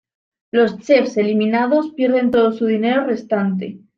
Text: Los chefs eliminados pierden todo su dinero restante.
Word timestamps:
Los 0.51 0.79
chefs 0.79 1.15
eliminados 1.17 1.91
pierden 1.91 2.31
todo 2.31 2.53
su 2.53 2.65
dinero 2.65 3.05
restante. 3.05 3.81